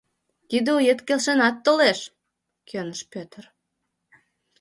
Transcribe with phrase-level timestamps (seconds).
[0.49, 1.99] —Тиде оет келшенат толеш,—
[2.69, 3.43] кӧныш Петр.